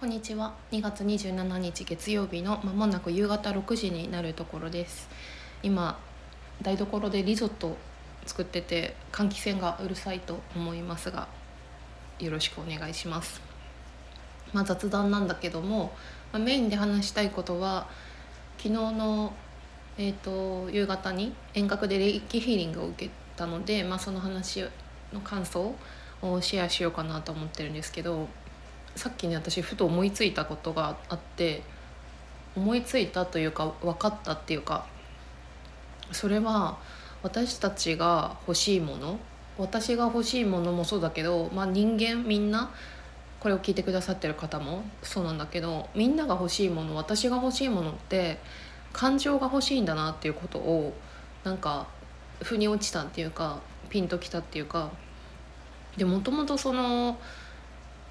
[0.00, 0.54] こんにちは。
[0.72, 5.10] 2月27日月曜日のまもなく夕方6時になるところです。
[5.62, 6.00] 今
[6.62, 7.76] 台所でリゾット
[8.24, 11.28] 作ってて換気扇がうるさいと思いますが
[12.18, 13.42] よろしくお願いします。
[14.54, 15.92] まあ、雑談なんだけども、
[16.32, 17.86] まあ、メインで話したいことは
[18.56, 19.34] 昨日の
[19.98, 24.64] えーと、夕方に遠隔で霊気ヒーリングを受けたので、まあ、その話
[25.12, 25.74] の感想
[26.22, 28.28] をシェアしようかなと思ってるんですけど
[28.96, 31.62] さっきね私ふと思いついたことがあって
[32.56, 34.86] 思いついたというか分かったっていうか
[36.12, 36.78] それは
[37.22, 39.18] 私たちが欲しいもの
[39.58, 42.70] 私が欲しいものもそうだけど、まあ、人間みんな
[43.40, 48.38] これを聞いてくださってる方もそうなんだけどみんなが欲しいもの私が欲しいものって
[48.92, 50.94] 感情が欲しいんだなっていうことを
[51.44, 51.86] なんか
[52.42, 54.90] 腑に落ちたっていうかピンときたっていうか
[55.96, 57.18] でもともとその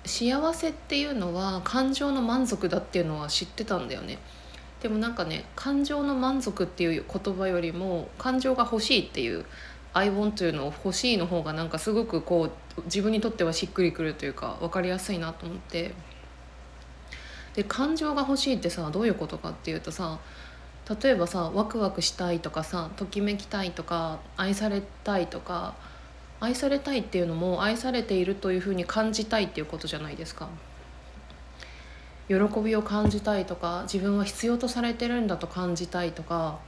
[0.06, 4.20] 幸せっていうのは感情の満足だっていうのは知ってたんだよね。
[4.82, 9.46] でもなんかね感情の満足っていう言葉よりも感情が欲しいっていう
[9.94, 15.94] 「I want」というのを欲しいの方がなんかすごくこう自分にとってはしっくりくるというか分かりやすいなと思って。
[17.56, 20.20] で感情が欲しいってさどういうことかっていうとさ
[21.02, 25.76] 例えばさワクワクしたいとかさときめきたいとか愛されたいとか
[26.40, 30.50] 愛されたいっていうのも愛されているというふうに感じたいっていうことじゃないですか。
[32.30, 36.60] 喜びを感じたいとか自分は必要とされてるんだと感じたいとか、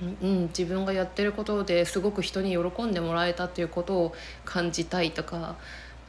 [0.00, 4.14] うん、自分がやってることですごく人に喜んでもらえたっていうことを
[4.44, 5.56] 感じたいとか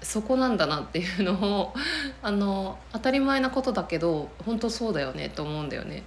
[0.03, 1.73] そこなんだなっていうのを
[2.22, 6.03] あの当たり前なことだけど本当そうだよねと思うんだよね。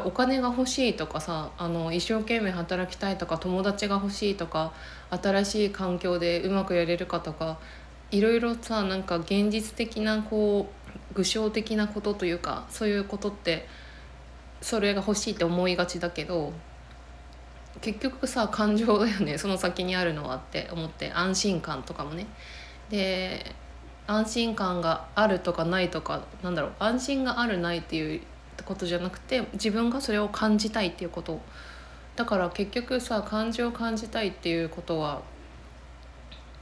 [0.00, 4.72] お金が欲しいとかさあの一生懸命働きたいとか友達が欲しいとか
[5.10, 7.58] 新しい環境でうまくやれるかとか
[8.10, 10.68] いろいろさなんか現実的なこ
[11.12, 13.66] う具象的なことというかそういうことって
[14.60, 16.52] それが欲しいって思いがちだけど
[17.80, 22.26] 結局さ感情だよね その先にあるのはって思って安心感とかもね。
[22.90, 23.54] で
[24.06, 28.20] 安心感があるとかないとかなんだろう安心があるないっていう
[28.62, 31.40] ことじゃなくて自分がそれを感じたいっていうこと。
[32.16, 35.22] だから結局さ感情を感じたいっていうことは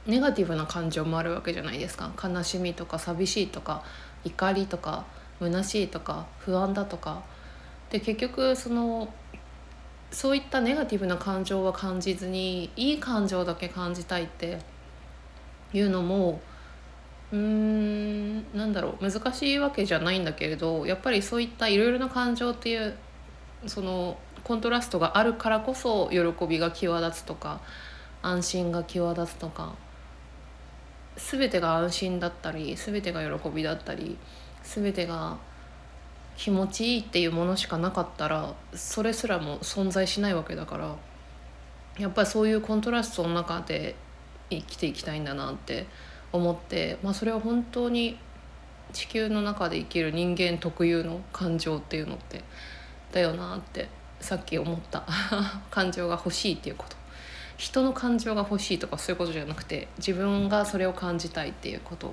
[0.07, 2.11] ネガティブな感情もあるわけじゃないですか。
[2.21, 3.83] 悲しみとか寂しいとか
[4.25, 5.05] 怒りとか
[5.39, 7.23] 虚しいとか不安だとか。
[7.89, 9.13] で結局その
[10.09, 14.59] そういったネガティブな感情は感じずにいい感情だけ感じたいって
[15.73, 16.41] いうのも
[17.33, 22.95] うーんなんだろう難しいわけじゃないんだけれどやっぱりそういったいろいろな感情っていう
[23.65, 27.59] そのコントラストがあるからこそ喜びが際立つとか
[28.21, 29.73] 安心が際立つとか
[31.15, 34.17] 全てが安心だったり全てが喜びだったり
[34.63, 35.37] 全てが
[36.37, 40.95] 気持ちいいっていうものしかなかったらそれすらも存在しないわけだから
[41.97, 43.95] やっぱりそういうコントラストの中で
[44.51, 45.87] 生きていきたいんだなって
[46.33, 48.17] 思って、まあ、それは本当に
[48.91, 52.43] 地球の中で生きる人間特有の感情っていうのって
[53.11, 53.87] だよなって
[54.19, 55.03] さっき思った。
[55.69, 56.95] 感情が欲しいっていうこと。
[57.57, 62.09] 人の感情が欲しいとかそういうことじゃなくて自分がそれを感じたいっていうこと。
[62.09, 62.11] っ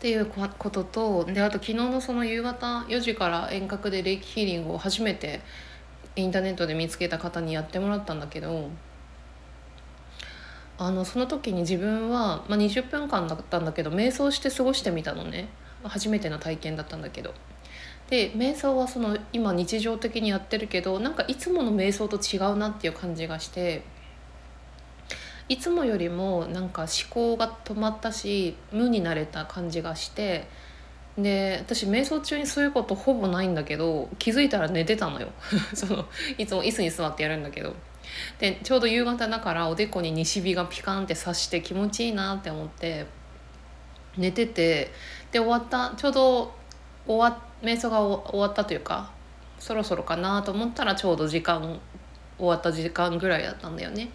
[0.00, 5.40] ていうこととであと昨日のその夕方4時から遠隔で霊気ヒーリングを初めて
[6.16, 8.68] インターネットで見つけた方にやってもらったんだけど
[10.78, 15.48] あのその時に自分は、まあ、20分間だったんだけど瞑想して過ごしてみたのね。
[15.84, 17.34] 初めての体験だったんだけど。
[18.08, 23.82] で瞑想はその今日常的にやってるけどなんかいつもの瞑想と違うなっていう感じがして
[25.48, 30.46] いつもよりもなんか思考が止まったし無になれた感じがして
[31.16, 35.28] で私瞑想中にそういうことほぼないんだけど気づいたら寝てたのよ。
[35.72, 36.06] その
[36.36, 37.74] いつも椅子に座ってやるんだけど。
[38.38, 43.06] でちょうど夕方だからおでこに西日がピカンって刺して気持ちいいなって思って
[44.16, 44.90] 寝てて
[45.30, 46.54] で終わったちょうど
[47.06, 49.10] 終わ瞑想が終わったというか
[49.58, 51.80] そろそろかなと思ったらちょうど時間
[52.38, 54.10] 終わった時間ぐらいだったんだよね。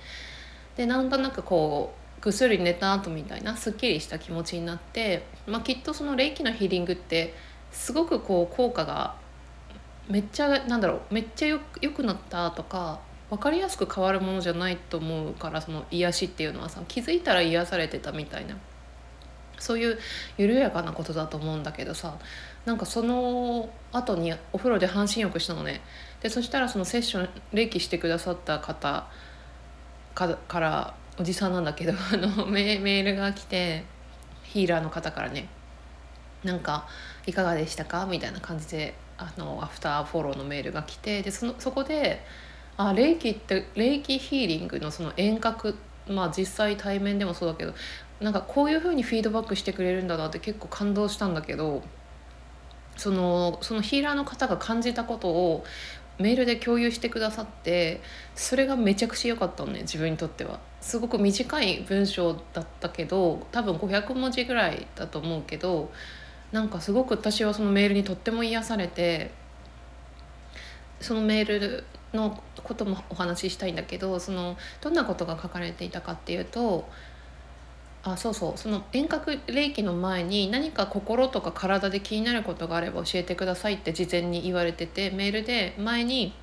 [0.75, 7.33] でなんとなくこうぐっすり寝た後みたいなすっきりした気持ちになって、まあ、きっとその霊気のヒーリングって
[7.71, 9.15] すごくこう効果が
[10.09, 18.57] めっちゃなんだろうめっちゃよよくなったとか分かりやすく変わるものじゃないと思うからその癒しっていうのはさ気づいたら癒されてたみたいな。
[19.59, 19.97] そういう
[20.37, 22.15] 緩やかなことだと思うんだけどさ
[22.65, 25.81] なんかその後にお風呂で半身浴したのね。
[26.21, 29.07] でそしたらそのセッション霊気してくださった方
[30.13, 33.83] からおじさんなんだけど あのメールが来て
[34.43, 35.47] ヒーラーの方からね
[36.43, 36.87] なんか
[37.25, 38.05] いかがでしたか？
[38.05, 42.23] みたいな感じであのアフターフォローのメールが来てでそのそこで
[42.77, 45.75] あ霊気って霊気ヒーリングのその遠隔
[46.07, 47.73] まあ実際対面でもそうだけど
[48.21, 51.83] なんかこういうふうにフィードバックしてくれるんだなって結構感動したんだけど
[52.95, 55.63] そのそのヒーラーの方が感じたことを
[56.19, 58.01] メールで共有してくださって
[58.33, 60.59] それがめちゃくちゃ良かったのね自分にとっては。
[60.81, 65.91] すごく短い文章だったけど多分500文字ぐらいだと思うけど
[66.51, 69.31] なんかすごく私はそのメールにとっても癒されて
[70.99, 71.83] そのメール
[72.13, 76.87] のこともお話ししたいんだけどそのどんなことが書かれていたかっていうと
[78.03, 86.33] あそうそうその遠隔霊気の前に何か心とか体で気になることがあれば教えてくださいって事前に言われててメールで前に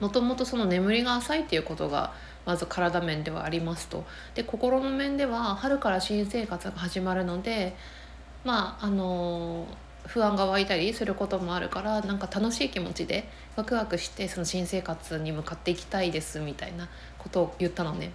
[0.00, 2.12] もともとその眠りが浅いっていうことが
[2.44, 4.04] まず体面ではありますと。
[4.34, 7.74] で心の面では春から新生活が始まるので
[8.44, 9.66] まああの
[10.06, 18.12] 不安が湧いたりすることもあるからなんか楽しい気持ちでワクワクしてその新生活に向かっていきたいですみたいなことを言ったのね。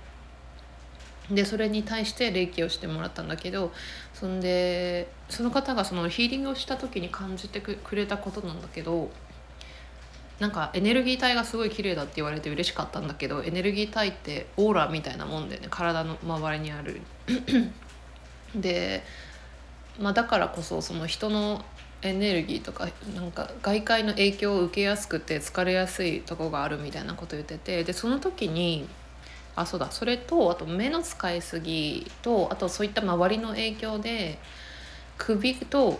[1.32, 3.72] でそれに対して霊気をしてもらったんだけど
[4.16, 9.12] そんでその方がそのヒーリングをした時に感じてくれたことなんだけど
[10.40, 17.02] なんかエネルギー体がすごい綺麗だって言われて嬉しかったんだけどエネルギー体ってオーラみたいなもんでね体の周りにある
[18.56, 19.04] で、
[20.00, 21.64] まあ、だからこそその人の
[22.01, 28.88] エネルギーとかなんか外界の影響を受けやすくて疲れやすいとこがあるみたいなこと言っててでその時に
[29.56, 34.40] あそうだそれとあと目の使いすぎとあとそういった周りの影響で
[35.18, 36.00] 首と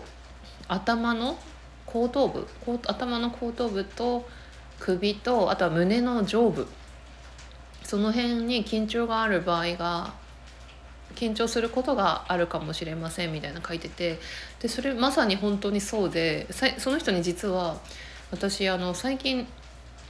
[0.68, 1.38] 頭の
[1.84, 2.46] 後頭部
[2.86, 4.26] 頭の後頭部と
[4.78, 6.66] 首とあとは胸の上部。
[7.90, 10.14] その辺に緊張がある場合が
[11.14, 14.18] 緊張することがあるかもしれませんみたいな書いてて
[14.60, 16.46] でそれまさに本当にそうで
[16.78, 17.78] その人に実は
[18.30, 19.46] 私あの最近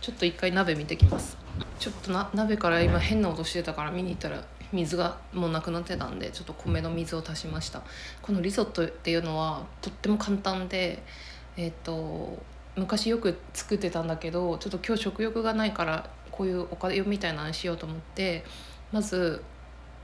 [0.00, 1.36] ちょっと一回鍋見てきます。
[1.78, 7.82] ちょっとな鍋から今変な音してたから見に行ったら水がもうなくなってたんでちょっと米の水を足しました。
[8.22, 11.02] このリゾットっていうのはとっても簡単で
[11.56, 12.38] えっ、ー、と
[12.76, 18.44] 昔よく作ってたんだけどちょっと今日食欲がないからこういうおかゆみたいなのしようと思って
[18.92, 19.42] まず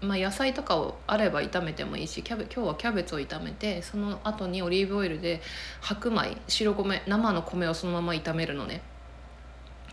[0.00, 5.40] まあ、野菜とかをあれば炒めてもいいしキャベ今日はキャベツを炒めてその後にオリーブオイルで
[5.80, 8.82] 白米白米生の米をそのまま炒めるのね。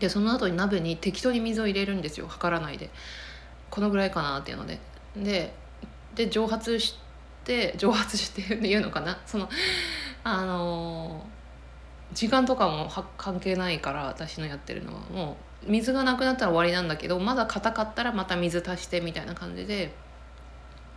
[0.00, 2.90] でその後に鍋に適当に水を入れるんですよ測らないで。
[3.70, 4.78] このぐらいかなっていうので。
[5.16, 5.54] で
[6.14, 6.96] で蒸発し
[7.44, 9.20] て蒸発して言うのかな。
[9.24, 9.48] その
[10.22, 11.26] あの
[12.12, 15.36] 時間とかも関係ないから私のやってるのはも
[15.66, 19.94] う水がなくなったら終わりなんだけどまだ硬かったらまた水足してみたいな感じで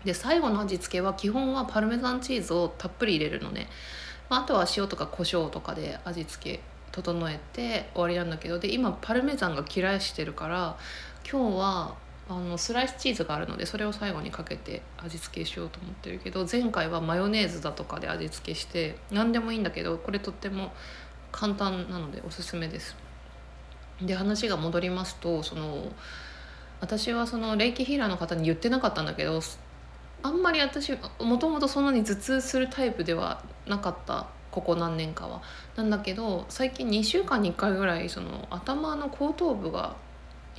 [0.04, 3.68] で最後の味付けは基本はパルメザンチーズをたっぷり入れるのね、
[4.30, 6.60] まあ、あとは塩とか胡椒とかで味付け
[6.92, 10.78] 整えて終わりなんだけどで今パルメザンが切らしてるから
[11.30, 11.96] 今日は
[12.30, 20.74] あのスライスチーズがあるのでそれを最後にかけて味付けしようと思ってるけど前回はマヨネーズだとかで味付けして何でもいいんだけどこれとっても
[21.32, 22.96] 簡単なのでおすすめです。
[24.02, 25.92] で話が戻りますとその
[26.82, 29.42] 私はその霊気ヒーラーの方に言ってなかったんだけど
[30.22, 35.42] あんまり私もともとそんなに頭痛するタイプではなかったここ何年かは。
[35.76, 39.96] なんだけど最近2週間に1回ぐらいその頭の後頭部が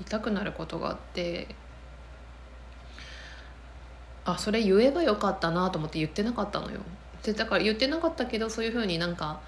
[0.00, 1.48] 痛くなることがあって
[4.24, 6.80] あそれ言えばよかったなと思って言ってなかったのよ。
[7.22, 9.40] でだから言ってなかったけどそういうふうになんか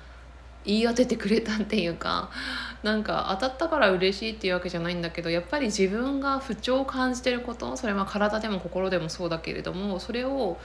[0.64, 2.30] 言い当ててくれたっていうか
[2.82, 10.58] なんか当たったから嬉しいっていうわけじゃないんだけどやっぱり自分が不調を感じてることそれは体でも心でもそうだけれどもそれを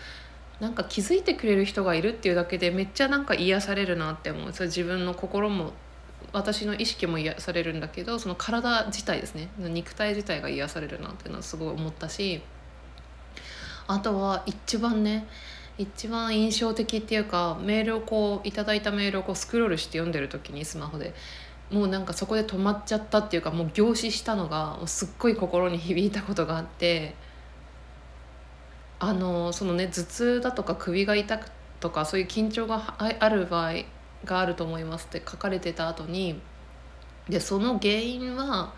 [0.60, 5.74] なんか気づいてくれる人がいるっていうだけでめっちゃなんか癒されるなって思うそれ自分の心も
[6.34, 12.42] 私の意識も癒されるんだけどその体自体ですね肉体自体が癒されるなっていうのはすごい思ったし
[13.88, 15.28] あとは一番ね
[15.78, 21.14] 一番印象的っていうかメールをこういただいたメールをこうスクロールして読んでる時にスマホで
[21.72, 27.16] もうなんかそこで止まっちゃったっていうかもう凝視したのがすっごい心に響いたことがあって
[29.00, 33.74] あのそのね頭痛だとか首が痛くとかそういう緊張がある場合
[34.24, 36.40] があると思いますって書かれてた後に
[37.30, 38.74] でその原因は、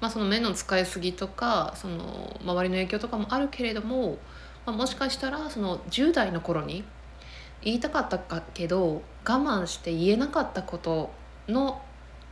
[0.00, 4.18] まあ、その目の使いすぎとかその周りの影響とかもあるけれども
[4.66, 6.84] まあ、もしかしたらその10代の頃に
[7.62, 11.10] 言いたかったかけど我慢して言えなかったこと
[11.48, 11.82] の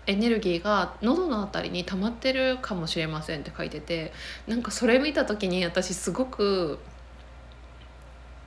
[0.06, 4.12] エネルギーが喉の辺りに溜まってるかもしれませんって書いてて
[4.46, 6.78] なんかそれ見た時に私すごく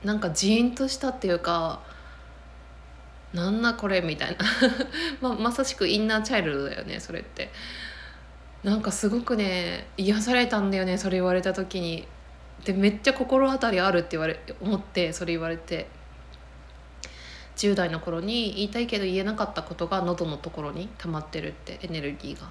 [0.02, 1.80] なんかジーンとしたっていうか
[3.34, 4.44] なんだこれみたいな。
[5.20, 7.50] ま、まさしくインナーチャイルドだよねそれって。
[8.62, 12.06] なんかすごくね癒されたんだよねそれ言われた時に。
[12.64, 15.86] でめっちゃ心当たりあるって言われ思ってそれ言われて。
[17.56, 22.50] 10代の頃に言いたいけど言えなかったことが喉のところに溜まってるってエネルギーが。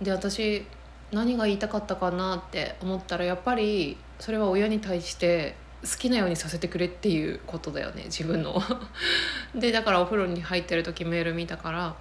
[0.00, 0.66] で私
[1.12, 8.62] 何が言いたかったかなって思ったらやっぱりそれは親に対して好きなようにさせてくれっていうことだよね自分の
[9.54, 11.96] でだからお風呂に入ってる時メール見たから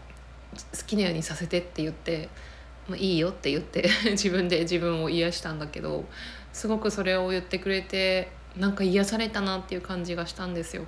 [0.78, 2.30] 好きなようにさせてって言って
[2.88, 6.06] 「ま、いいよ」って言って 自分で自分を癒したんだけど
[6.54, 10.86] すごくそれを言ってくれてなんか癒されたなっていう感じがしたんですよ。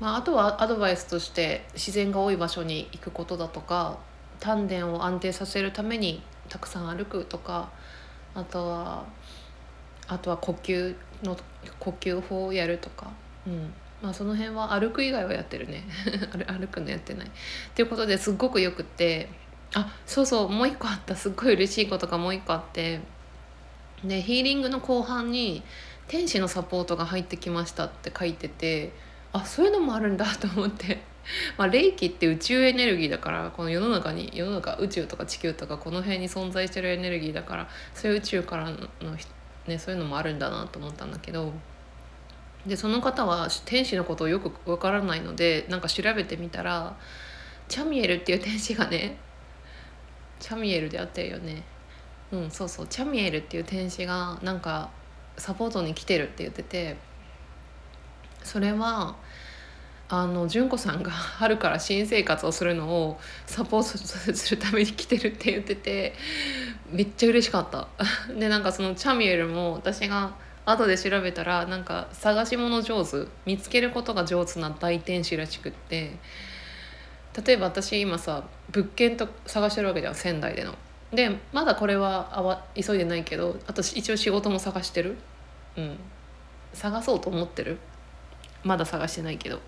[0.00, 3.98] まあ、あとはアドバイスとして自然が多い場所に行くことだとか
[4.38, 7.68] 丹田を安定させるためにたくさん歩くとか
[8.34, 9.04] あとは
[10.08, 11.36] あとは呼吸の
[11.78, 13.10] 呼吸法をやるとか、
[13.46, 13.72] うん。
[14.02, 15.84] まあ、その辺は歩く以外はやってるね。
[16.46, 17.26] 歩くのやってない。
[17.26, 17.30] っ
[17.74, 19.28] ていうことですっごくよくって。
[19.74, 21.14] あそうそうもう一個あった。
[21.14, 23.00] すっごい嬉しいことがもう一個あって。
[24.04, 25.62] でヒーリングの後半に
[26.06, 28.92] 「天使のサポートが入ってきました」って書いてて。
[29.30, 31.02] あそういうのもあるんだと思って。
[31.58, 38.78] まあ、霊気って宇宙エネルギーだからこの世の中に世の中宇宙とか地球とかこの辺に存在してるエネルギーだからそういう宇宙からの、
[39.68, 41.52] ね、そういうのもあるんだなと思ったんだけど
[42.66, 46.96] でその方は天使のことをよくわからないのでなんか調べてみたら
[47.68, 49.18] チャミエルっていう天使がね
[50.40, 51.64] チャミエルであってるよね。
[52.30, 54.90] うんそうそうチャミエルっていう天使がなんか
[55.36, 56.96] サポートに来てるって言ってて
[58.42, 59.16] それは
[60.10, 66.14] あの純子さんが 春から新生活をするのをサポートするために来てるって言ってて
[66.90, 67.88] めっちゃ嬉しかった。
[68.32, 70.32] でなんかそのチャミエルも私が
[70.64, 76.16] 後で調べたらなんか探し物上手見つけることが上手な大天使らしくって
[77.44, 80.74] 例えば私今さ物件と探してるわけじゃん仙台での。
[81.12, 85.16] でまだこれはあわ急いでないけどあと一応仕事も探してる。
[85.76, 85.98] うん。
[86.72, 87.78] 探そうと思ってる。
[88.62, 89.60] まだ探してないけど。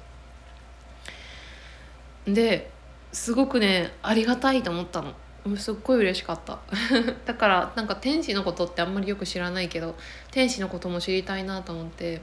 [2.27, 2.71] で
[3.12, 5.15] すごくねありがたいと思ったの。
[5.57, 6.59] すっごい嬉しかった。
[7.25, 9.97] だからなんか天使のことってあんまりよく知らないけど
[10.31, 12.21] 天使のことも知りたいなと思って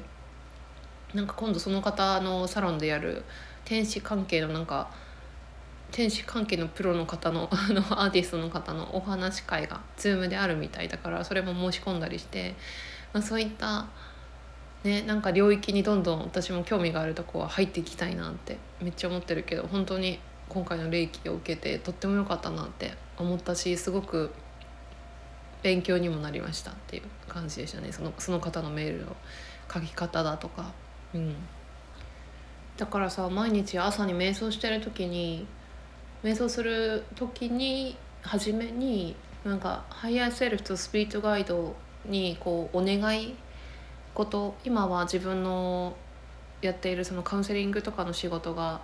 [1.14, 3.24] なんか今度その方のサロンでやる
[3.66, 4.90] 天使関係のなんか
[5.92, 12.56] 天使関係のプロの方の あのアーティストの方のお話会が Zoom であるみたいだからそれも申し込んだりして、
[13.14, 13.88] まあ、そういった
[14.84, 20.20] ねなんか領域にどんどん私も興味があるとこは入っていきたいなってめっちゃ思ってるけど本当に
[20.50, 24.32] 今回の霊気を受けてとっても良かったなって思ったしすごく
[25.64, 29.16] 勉強にもなりましたっていう感じでしたねそのその方のメールの
[29.74, 30.72] 書き方だとか。
[31.14, 31.36] うん、
[32.76, 35.48] だからさ毎日朝に瞑想してる時に
[36.24, 39.16] 瞑想する時に初めに
[39.46, 43.36] なんかハイヤーセルフとスピリットガイドにこうお願い
[44.18, 45.96] こと今は自分の
[46.64, 48.82] やっているそのカウンセリングとかの仕事が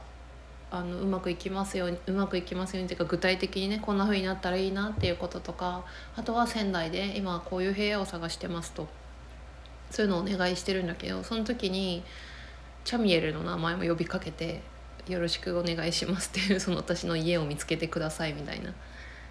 [0.70, 5.86] あのうまくいきますようにうまくいきますようにっていうか具体的にねこんな風になったらいいなっていうこととか
[6.16, 8.88] あとは仙台で今こういう部屋を探してますと
[9.90, 12.04] そういうのをお願いしてるんだけどその時に
[12.86, 14.62] チャミエルの名前も呼びかけて
[15.10, 18.72] 「よろしくお願いします」っていうその私の家を見つけてくださいみたいな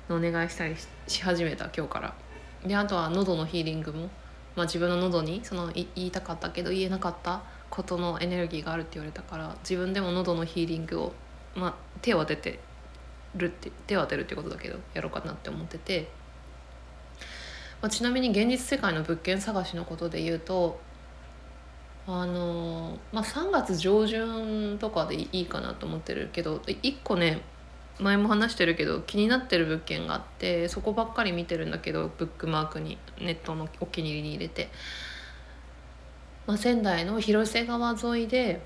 [0.09, 0.75] のお願いしたり
[1.07, 2.15] し始めた今日から。
[2.67, 4.09] であとは喉のヒーリングも
[4.55, 11.13] まあ、自分の喉にその言いたかったけど言えなかったことのエネルギーがあるって言われたから自分でも喉のヒーリングを、
[11.55, 12.61] まあ、手を当てて
[13.35, 16.11] るって手を当てるってことだけどやろうかなって思ってて、
[17.81, 20.81] まあ、ちなみに現実世界の物件探しのことで言うと
[22.05, 27.43] あのまあ、3月上旬とかでいいかなと思ってるけど1個ね
[28.03, 34.71] 前も話してるけど気になってる物件があってそこばっかり見てるんだけどブックマークにネットのお気に入りに入れて、
[36.47, 38.61] まあ、仙台の広瀬川沿いで、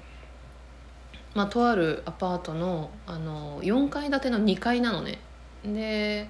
[1.35, 5.19] まあ、とあるアパートのあの4階建ての2階なのね。
[5.65, 6.29] で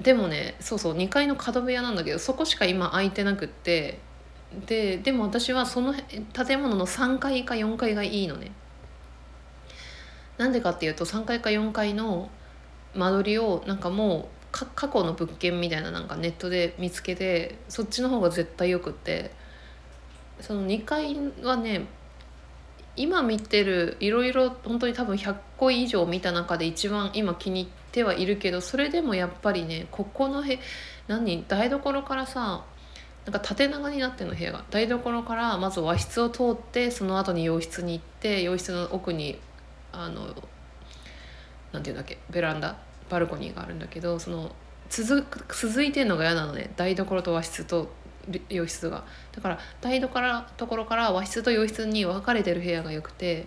[0.00, 4.00] でもねそうそう2階の角部屋なんだけどそこしか今空いてなくって。
[4.66, 5.92] ででも私はその
[6.32, 8.52] 建物の3階か4階がいいのね。
[10.38, 12.30] なんでかっていうと3階か4階の
[12.94, 19.30] 間取りをなんかもう過去の物件みたいななんかネットで見つけてそっちの方が絶対よくって
[20.40, 21.86] その2階はね
[22.96, 30.58] 今見てるいろいろ本当に多分100個以上見た中で一番今気に入ってはいるけどそれでもやっぱりねここのへ
[31.06, 32.64] 何台所からさ
[33.26, 34.64] なんか縦長になっての部屋が。
[34.70, 39.38] 台所からまず和室を通ってその後に洋室に行って洋室の奥に
[40.04, 40.34] あの
[41.72, 42.76] なんていうんだっけベランダ
[43.08, 44.52] バルコニーがあるんだけどその
[44.88, 46.70] 続続いてるのが嫌なのね。
[46.76, 47.90] 台所と和室と
[48.48, 49.04] 洋室が。
[49.32, 53.46] だから台所から和室と洋室に分かれてる部屋がよくて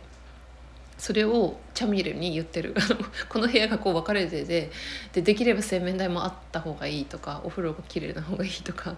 [0.97, 2.75] それをチャミルに言ってる。
[3.29, 4.71] この部屋がこう分かれてて
[5.13, 8.95] でできれば洗面台もあった方がいいとかお風呂が綺麗な方がいいとか。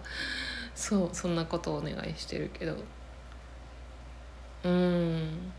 [0.74, 2.76] そうそんなことをお願いしてるけど。
[4.64, 5.52] うん。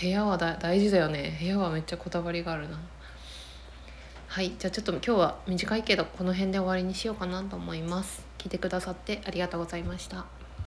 [0.00, 1.36] 部屋はだ大事だよね。
[1.40, 2.80] 部屋はめっちゃこだわりがあるな。
[4.28, 8.24] はいじゃあちょっと今日は短いけどこの辺で終わりにしようかなと思います。
[8.38, 10.37] 聞いてくださってありがとうございました。